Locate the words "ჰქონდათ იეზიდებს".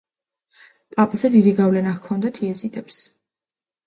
1.97-2.99